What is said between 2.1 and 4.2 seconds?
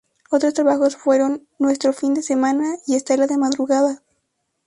de semana" y "Estela de madrugada".